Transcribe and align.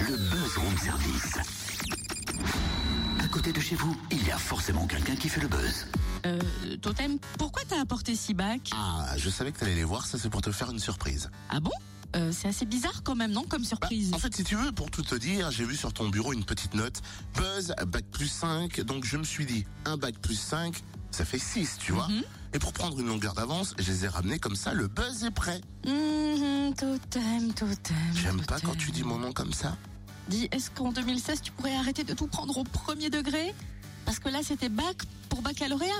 le 0.00 0.16
buzz 0.16 0.56
room 0.56 0.76
service. 0.78 1.36
À 3.22 3.28
côté 3.28 3.52
de 3.52 3.60
chez 3.60 3.76
vous, 3.76 3.96
il 4.10 4.26
y 4.26 4.30
a 4.30 4.38
forcément 4.38 4.86
quelqu'un 4.86 5.16
qui 5.16 5.28
fait 5.28 5.40
le 5.40 5.48
buzz. 5.48 5.86
Euh, 6.26 6.38
Totem, 6.82 7.18
pourquoi 7.38 7.62
t'as 7.68 7.80
apporté 7.80 8.14
six 8.14 8.34
bacs? 8.34 8.70
Ah, 8.74 9.14
je 9.16 9.30
savais 9.30 9.52
que 9.52 9.58
t'allais 9.58 9.74
les 9.74 9.84
voir, 9.84 10.06
ça 10.06 10.18
c'est 10.18 10.30
pour 10.30 10.42
te 10.42 10.50
faire 10.52 10.70
une 10.70 10.78
surprise. 10.78 11.30
Ah 11.48 11.60
bon? 11.60 11.70
Euh, 12.16 12.32
C'est 12.32 12.48
assez 12.48 12.66
bizarre 12.66 13.02
quand 13.04 13.14
même, 13.14 13.30
non? 13.30 13.44
Comme 13.44 13.62
Bah, 13.62 13.68
surprise. 13.68 14.12
en 14.12 14.18
fait, 14.18 14.34
si 14.34 14.42
tu 14.44 14.56
veux, 14.56 14.72
pour 14.72 14.90
tout 14.90 15.02
te 15.02 15.14
dire, 15.14 15.50
j'ai 15.50 15.64
vu 15.64 15.76
sur 15.76 15.92
ton 15.92 16.08
bureau 16.08 16.32
une 16.32 16.44
petite 16.44 16.74
note, 16.74 17.00
Buzz, 17.36 17.72
bac 17.86 18.04
plus 18.10 18.28
5, 18.28 18.80
donc 18.80 19.04
je 19.04 19.16
me 19.16 19.24
suis 19.24 19.46
dit, 19.46 19.64
un 19.84 19.96
bac 19.96 20.16
plus 20.18 20.38
5, 20.38 20.74
ça 21.12 21.24
fait 21.24 21.38
6, 21.38 21.76
tu 21.78 21.92
vois 21.92 22.08
Mhm. 22.08 22.22
Et 22.52 22.58
pour 22.58 22.72
prendre 22.72 22.98
une 22.98 23.06
longueur 23.06 23.34
d'avance, 23.34 23.74
je 23.78 23.86
les 23.92 24.04
ai 24.06 24.08
ramenés 24.08 24.40
comme 24.40 24.56
ça, 24.56 24.74
le 24.74 24.88
buzz 24.88 25.22
est 25.22 25.30
prêt. 25.30 25.60
J'aime 28.14 28.40
pas 28.42 28.60
quand 28.60 28.76
tu 28.76 28.90
dis 28.90 29.02
mon 29.02 29.18
nom 29.18 29.32
comme 29.32 29.52
ça. 29.52 29.76
Dis, 30.28 30.48
est-ce 30.52 30.70
qu'en 30.70 30.92
2016, 30.92 31.40
tu 31.42 31.52
pourrais 31.52 31.74
arrêter 31.74 32.04
de 32.04 32.14
tout 32.14 32.26
prendre 32.26 32.56
au 32.56 32.64
premier 32.64 33.10
degré? 33.10 33.54
Parce 34.04 34.18
que 34.18 34.28
là, 34.28 34.40
c'était 34.44 34.68
bac 34.68 34.96
pour 35.28 35.42
baccalauréat. 35.42 35.90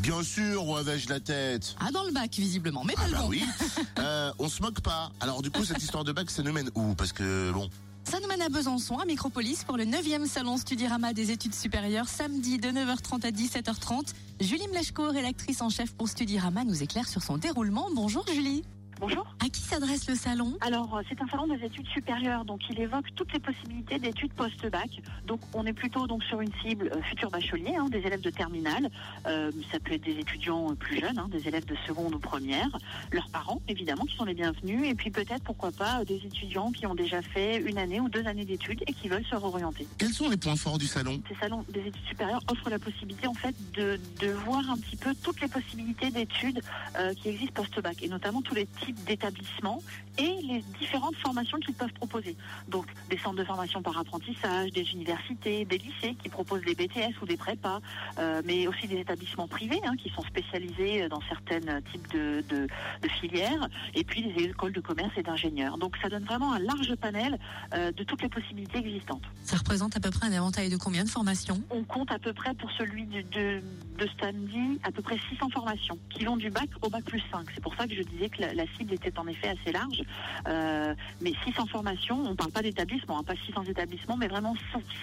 Bien 0.00 0.22
sûr, 0.22 0.66
où 0.66 0.76
avais-je 0.76 1.08
la 1.08 1.20
tête? 1.20 1.76
Ah, 1.80 1.90
dans 1.92 2.02
le 2.04 2.10
bac, 2.12 2.30
visiblement, 2.34 2.82
mais 2.84 2.94
pas 2.94 3.02
Ah 3.04 3.08
le 3.08 3.12
bah 3.12 3.20
bon. 3.22 3.28
oui, 3.28 3.44
euh, 3.98 4.32
on 4.38 4.48
se 4.48 4.60
moque 4.60 4.80
pas. 4.80 5.12
Alors 5.20 5.40
du 5.40 5.50
coup, 5.50 5.64
cette 5.64 5.82
histoire 5.82 6.04
de 6.04 6.12
bac, 6.12 6.30
ça 6.30 6.42
nous 6.42 6.52
mène 6.52 6.68
où? 6.74 6.94
Parce 6.94 7.12
que 7.12 7.52
bon, 7.52 7.70
Ça 8.10 8.18
nous 8.20 8.26
mène 8.28 8.42
à 8.42 8.48
Besançon, 8.48 8.98
à 8.98 9.04
Micropolis, 9.04 9.62
pour 9.64 9.76
le 9.76 9.84
9e 9.84 10.26
salon 10.26 10.56
Studirama 10.58 11.12
des 11.12 11.30
études 11.30 11.54
supérieures, 11.54 12.08
samedi 12.08 12.58
de 12.58 12.68
9h30 12.68 13.24
à 13.24 13.30
17h30. 13.30 14.08
Julie 14.40 14.66
Mlechko, 14.68 15.10
rédactrice 15.10 15.62
en 15.62 15.70
chef 15.70 15.92
pour 15.92 16.08
Studirama, 16.08 16.64
nous 16.64 16.82
éclaire 16.82 17.08
sur 17.08 17.22
son 17.22 17.38
déroulement. 17.38 17.86
Bonjour 17.94 18.26
Julie. 18.26 18.64
Bonjour. 19.06 19.26
À 19.44 19.50
qui 19.50 19.60
s'adresse 19.60 20.08
le 20.08 20.14
salon 20.14 20.56
Alors, 20.62 20.96
euh, 20.96 21.02
c'est 21.10 21.20
un 21.20 21.26
salon 21.26 21.46
des 21.46 21.62
études 21.62 21.86
supérieures, 21.88 22.46
donc 22.46 22.62
il 22.70 22.80
évoque 22.80 23.04
toutes 23.14 23.34
les 23.34 23.38
possibilités 23.38 23.98
d'études 23.98 24.32
post-bac. 24.32 25.02
Donc, 25.26 25.40
on 25.52 25.66
est 25.66 25.74
plutôt 25.74 26.06
donc 26.06 26.24
sur 26.24 26.40
une 26.40 26.50
cible 26.62 26.90
euh, 26.90 27.02
futur 27.02 27.30
bachelier, 27.30 27.74
hein, 27.78 27.88
des 27.90 27.98
élèves 27.98 28.22
de 28.22 28.30
terminale. 28.30 28.88
Euh, 29.26 29.50
ça 29.70 29.78
peut 29.78 29.92
être 29.92 30.04
des 30.04 30.18
étudiants 30.18 30.70
euh, 30.70 30.74
plus 30.74 31.00
jeunes, 31.00 31.18
hein, 31.18 31.28
des 31.30 31.46
élèves 31.46 31.66
de 31.66 31.76
seconde 31.86 32.14
ou 32.14 32.18
première, 32.18 32.70
leurs 33.12 33.28
parents 33.28 33.60
évidemment 33.68 34.04
qui 34.04 34.16
sont 34.16 34.24
les 34.24 34.34
bienvenus, 34.34 34.88
et 34.88 34.94
puis 34.94 35.10
peut-être 35.10 35.42
pourquoi 35.44 35.70
pas 35.70 36.00
euh, 36.00 36.04
des 36.04 36.16
étudiants 36.16 36.70
qui 36.72 36.86
ont 36.86 36.94
déjà 36.94 37.20
fait 37.20 37.58
une 37.58 37.78
année 37.78 38.00
ou 38.00 38.08
deux 38.08 38.26
années 38.26 38.44
d'études 38.44 38.82
et 38.86 38.92
qui 38.92 39.08
veulent 39.08 39.26
se 39.26 39.36
réorienter. 39.36 39.86
quels 39.98 40.12
sont 40.12 40.28
les 40.28 40.36
points 40.36 40.56
forts 40.56 40.78
du 40.78 40.86
salon? 40.86 41.20
Ces 41.28 41.36
salons 41.36 41.64
des 41.68 41.80
études 41.80 42.06
supérieures 42.06 42.42
offrent 42.50 42.70
la 42.70 42.78
possibilité 42.78 43.26
en 43.26 43.34
fait 43.34 43.54
de, 43.74 44.00
de 44.20 44.28
voir 44.30 44.62
un 44.70 44.76
petit 44.76 44.96
peu 44.96 45.14
toutes 45.22 45.40
les 45.40 45.48
possibilités 45.48 46.10
d'études 46.10 46.60
euh, 46.98 47.12
qui 47.14 47.28
existent 47.28 47.62
post-bac 47.62 48.02
et 48.02 48.08
notamment 48.08 48.42
tous 48.42 48.54
les 48.54 48.66
types 48.66 48.93
d'établissements 49.06 49.82
et 50.18 50.40
les 50.54 50.64
différentes 50.78 51.16
formations 51.16 51.58
qu'ils 51.58 51.74
peuvent 51.74 51.92
proposer. 51.92 52.36
Donc 52.68 52.86
des 53.10 53.18
centres 53.18 53.36
de 53.36 53.44
formation 53.44 53.82
par 53.82 53.98
apprentissage, 53.98 54.70
des 54.72 54.90
universités, 54.92 55.64
des 55.64 55.78
lycées 55.78 56.14
qui 56.22 56.28
proposent 56.28 56.62
des 56.62 56.74
BTS 56.74 57.20
ou 57.22 57.26
des 57.26 57.36
prépas, 57.36 57.80
euh, 58.18 58.42
mais 58.44 58.66
aussi 58.66 58.86
des 58.86 58.98
établissements 58.98 59.48
privés 59.48 59.80
hein, 59.84 59.94
qui 59.96 60.10
sont 60.10 60.22
spécialisés 60.22 61.08
dans 61.08 61.20
certains 61.28 61.80
types 61.92 62.08
de, 62.12 62.44
de, 62.48 62.66
de 63.02 63.08
filières 63.08 63.68
et 63.94 64.04
puis 64.04 64.22
des 64.22 64.44
écoles 64.44 64.72
de 64.72 64.80
commerce 64.80 65.12
et 65.16 65.22
d'ingénieurs. 65.22 65.78
Donc 65.78 65.96
ça 66.02 66.08
donne 66.08 66.24
vraiment 66.24 66.52
un 66.52 66.58
large 66.58 66.94
panel 66.96 67.38
euh, 67.74 67.92
de 67.92 68.04
toutes 68.04 68.22
les 68.22 68.28
possibilités 68.28 68.78
existantes. 68.78 69.22
Ça 69.42 69.56
représente 69.56 69.96
à 69.96 70.00
peu 70.00 70.10
près 70.10 70.26
un 70.26 70.32
éventail 70.32 70.68
de 70.68 70.76
combien 70.76 71.04
de 71.04 71.08
formations? 71.08 71.60
On 71.70 71.84
compte 71.84 72.10
à 72.12 72.18
peu 72.18 72.32
près 72.32 72.54
pour 72.54 72.70
celui 72.72 73.06
de, 73.06 73.22
de, 73.22 73.62
de 73.98 74.08
samedi 74.20 74.80
à 74.84 74.92
peu 74.92 75.02
près 75.02 75.18
600 75.30 75.50
formations 75.50 75.98
qui 76.10 76.24
vont 76.24 76.36
du 76.36 76.50
bac 76.50 76.68
au 76.82 76.88
bac 76.88 77.04
plus 77.04 77.22
5. 77.32 77.46
C'est 77.54 77.62
pour 77.62 77.74
ça 77.74 77.86
que 77.86 77.94
je 77.94 78.02
disais 78.02 78.28
que 78.28 78.40
la, 78.40 78.54
la 78.54 78.64
cible 78.76 78.92
était 78.92 79.18
en 79.18 79.26
effet 79.26 79.48
assez 79.48 79.72
large. 79.72 80.02
Euh, 80.48 80.94
mais 81.20 81.32
600 81.44 81.66
formations, 81.66 82.16
on 82.16 82.30
ne 82.30 82.34
parle 82.34 82.50
pas 82.50 82.62
d'établissements, 82.62 83.18
hein, 83.18 83.22
pas 83.22 83.34
600 83.46 83.64
établissements, 83.64 84.16
mais 84.16 84.28
vraiment 84.28 84.54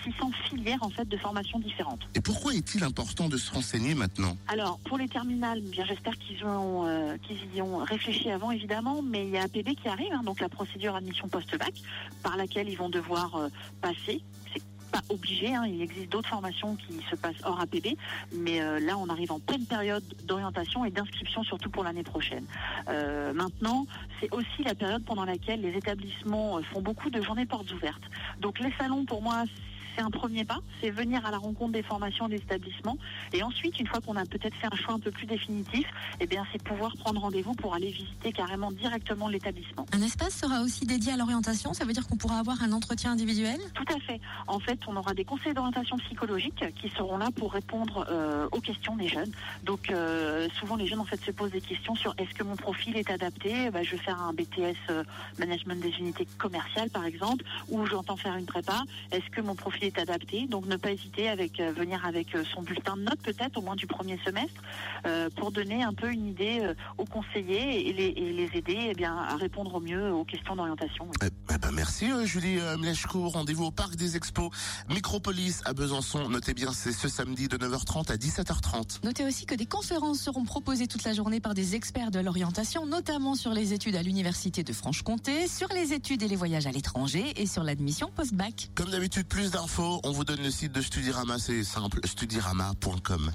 600 0.03 0.31
filières 0.49 0.81
en 0.81 0.89
fait 0.89 1.07
de 1.07 1.17
formations 1.17 1.59
différentes. 1.59 2.01
Et 2.15 2.21
pourquoi 2.21 2.53
est-il 2.53 2.83
important 2.83 3.27
de 3.27 3.37
se 3.37 3.51
renseigner 3.51 3.95
maintenant? 3.95 4.37
Alors 4.47 4.79
pour 4.85 4.97
les 4.97 5.07
terminales, 5.07 5.61
bien 5.61 5.85
j'espère 5.85 6.17
qu'ils 6.17 6.43
ont 6.45 6.85
euh, 6.85 7.17
qu'ils 7.17 7.55
y 7.55 7.61
ont 7.61 7.77
réfléchi 7.77 8.29
avant 8.29 8.51
évidemment, 8.51 9.01
mais 9.01 9.25
il 9.25 9.31
y 9.31 9.37
a 9.37 9.43
APB 9.43 9.75
qui 9.75 9.87
arrive, 9.87 10.13
hein, 10.13 10.21
donc 10.23 10.39
la 10.39 10.49
procédure 10.49 10.95
admission 10.95 11.27
post-bac, 11.27 11.73
par 12.23 12.37
laquelle 12.37 12.69
ils 12.69 12.77
vont 12.77 12.89
devoir 12.89 13.35
euh, 13.35 13.49
passer. 13.81 14.21
C'est 14.53 14.61
pas 14.91 15.01
obligé, 15.09 15.53
hein, 15.55 15.65
il 15.65 15.81
existe 15.81 16.11
d'autres 16.11 16.29
formations 16.29 16.75
qui 16.75 16.99
se 17.09 17.15
passent 17.15 17.41
hors 17.43 17.59
APB, 17.59 17.95
mais 18.33 18.61
euh, 18.61 18.79
là 18.79 18.97
on 18.97 19.07
arrive 19.09 19.31
en 19.31 19.39
pleine 19.39 19.65
période 19.65 20.03
d'orientation 20.25 20.85
et 20.85 20.91
d'inscription 20.91 21.43
surtout 21.43 21.69
pour 21.69 21.83
l'année 21.83 22.03
prochaine. 22.03 22.45
Euh, 22.89 23.33
maintenant, 23.33 23.85
c'est 24.19 24.31
aussi 24.33 24.63
la 24.63 24.75
période 24.75 25.03
pendant 25.05 25.25
laquelle 25.25 25.61
les 25.61 25.75
établissements 25.77 26.57
euh, 26.57 26.61
font 26.73 26.81
beaucoup 26.81 27.09
de 27.09 27.21
journées 27.21 27.45
portes 27.45 27.71
ouvertes. 27.71 28.03
Donc 28.39 28.59
les 28.59 28.71
salons 28.77 29.05
pour 29.05 29.21
moi 29.21 29.43
c'est 29.95 30.01
un 30.01 30.09
premier 30.09 30.45
pas, 30.45 30.59
c'est 30.81 30.89
venir 30.89 31.25
à 31.25 31.31
la 31.31 31.37
rencontre 31.37 31.71
des 31.73 31.83
formations 31.83 32.27
des 32.27 32.37
établissements. 32.37 32.97
Et 33.33 33.43
ensuite, 33.43 33.79
une 33.79 33.87
fois 33.87 33.99
qu'on 34.01 34.15
a 34.15 34.25
peut-être 34.25 34.55
fait 34.55 34.67
un 34.71 34.75
choix 34.75 34.93
un 34.93 34.99
peu 34.99 35.11
plus 35.11 35.25
définitif, 35.25 35.87
eh 36.19 36.27
bien, 36.27 36.45
c'est 36.51 36.63
pouvoir 36.63 36.95
prendre 36.97 37.21
rendez-vous 37.21 37.53
pour 37.53 37.73
aller 37.73 37.89
visiter 37.89 38.31
carrément 38.31 38.71
directement 38.71 39.27
l'établissement. 39.27 39.85
Un 39.93 40.01
espace 40.01 40.35
sera 40.35 40.61
aussi 40.61 40.85
dédié 40.85 41.13
à 41.13 41.17
l'orientation, 41.17 41.73
ça 41.73 41.85
veut 41.85 41.93
dire 41.93 42.07
qu'on 42.07 42.17
pourra 42.17 42.39
avoir 42.39 42.61
un 42.63 42.71
entretien 42.71 43.11
individuel? 43.11 43.59
Tout 43.73 43.85
à 43.93 43.99
fait. 43.99 44.19
En 44.47 44.59
fait, 44.59 44.79
on 44.87 44.95
aura 44.95 45.13
des 45.13 45.25
conseils 45.25 45.53
d'orientation 45.53 45.97
psychologique 45.97 46.63
qui 46.81 46.89
seront 46.89 47.17
là 47.17 47.29
pour 47.35 47.51
répondre 47.53 48.05
euh, 48.09 48.47
aux 48.51 48.61
questions 48.61 48.95
des 48.95 49.07
jeunes. 49.07 49.31
Donc, 49.63 49.89
euh, 49.89 50.47
souvent, 50.59 50.75
les 50.75 50.87
jeunes 50.87 50.99
en 50.99 51.05
fait 51.05 51.21
se 51.23 51.31
posent 51.31 51.51
des 51.51 51.61
questions 51.61 51.95
sur 51.95 52.13
est-ce 52.17 52.33
que 52.33 52.43
mon 52.43 52.55
profil 52.55 52.97
est 52.97 53.09
adapté? 53.09 53.69
Bah, 53.71 53.83
Je 53.83 53.91
vais 53.91 53.97
faire 53.97 54.21
un 54.21 54.33
BTS 54.33 54.75
euh, 54.89 55.03
management 55.39 55.81
des 55.81 55.91
unités 55.99 56.27
commerciales, 56.37 56.89
par 56.89 57.05
exemple, 57.05 57.43
ou 57.69 57.85
j'entends 57.85 58.17
faire 58.17 58.35
une 58.35 58.45
prépa. 58.45 58.83
Est-ce 59.11 59.29
que 59.29 59.41
mon 59.41 59.55
profil 59.55 59.80
est 59.85 59.99
adapté 59.99 60.47
Donc, 60.47 60.65
ne 60.65 60.75
pas 60.75 60.91
hésiter 60.91 61.29
avec 61.29 61.59
euh, 61.59 61.71
venir 61.71 62.05
avec 62.05 62.35
euh, 62.35 62.43
son 62.53 62.61
bulletin 62.61 62.97
de 62.97 63.03
notes 63.03 63.21
peut-être 63.23 63.57
au 63.57 63.61
moins 63.61 63.75
du 63.75 63.87
premier 63.87 64.19
semestre 64.25 64.61
euh, 65.05 65.29
pour 65.35 65.51
donner 65.51 65.83
un 65.83 65.93
peu 65.93 66.11
une 66.11 66.27
idée 66.27 66.59
euh, 66.61 66.73
aux 66.97 67.05
conseillers 67.05 67.87
et 67.87 67.93
les, 67.93 68.07
et 68.07 68.33
les 68.33 68.49
aider 68.57 68.77
eh 68.91 68.93
bien, 68.93 69.15
à 69.15 69.35
répondre 69.35 69.75
au 69.75 69.79
mieux 69.79 70.11
aux 70.11 70.25
questions 70.25 70.55
d'orientation. 70.55 71.07
Eh 71.23 71.27
eh 71.53 71.57
ben 71.57 71.71
merci 71.71 72.11
euh, 72.11 72.25
Julie 72.25 72.59
euh, 72.59 72.77
Mlechko. 72.77 73.29
Rendez-vous 73.29 73.65
au 73.65 73.71
parc 73.71 73.95
des 73.95 74.15
expos 74.15 74.49
Micropolis 74.89 75.61
à 75.65 75.73
Besançon. 75.73 76.29
Notez 76.29 76.53
bien, 76.53 76.71
c'est 76.71 76.91
ce 76.91 77.09
samedi 77.09 77.47
de 77.47 77.57
9h30 77.57 78.11
à 78.11 78.15
17h30. 78.15 79.03
Notez 79.03 79.25
aussi 79.25 79.45
que 79.45 79.55
des 79.55 79.65
conférences 79.65 80.19
seront 80.19 80.45
proposées 80.45 80.87
toute 80.87 81.03
la 81.03 81.13
journée 81.13 81.39
par 81.39 81.53
des 81.53 81.75
experts 81.75 82.11
de 82.11 82.19
l'orientation, 82.19 82.85
notamment 82.85 83.35
sur 83.35 83.51
les 83.51 83.73
études 83.73 83.95
à 83.95 84.01
l'Université 84.01 84.63
de 84.63 84.73
Franche-Comté, 84.73 85.47
sur 85.47 85.67
les 85.69 85.93
études 85.93 86.23
et 86.23 86.27
les 86.27 86.35
voyages 86.35 86.67
à 86.67 86.71
l'étranger 86.71 87.33
et 87.35 87.45
sur 87.45 87.63
l'admission 87.63 88.09
post-bac. 88.15 88.69
Comme 88.75 88.89
d'habitude, 88.89 89.27
plus 89.27 89.51
d'infos, 89.51 89.70
on 89.79 90.11
vous 90.11 90.23
donne 90.23 90.41
le 90.41 90.51
site 90.51 90.71
de 90.71 90.81
Studirama, 90.81 91.37
c'est 91.39 91.63
simple, 91.63 91.99
studirama.com. 92.05 93.31